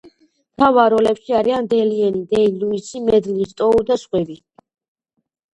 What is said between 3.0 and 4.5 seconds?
მედლინ სტოუ და სხვები.